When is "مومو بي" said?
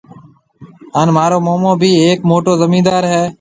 1.45-1.91